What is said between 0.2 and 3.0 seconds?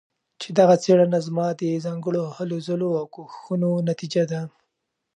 چې دغه څيړنه زما د ځانګړو هلو ځلو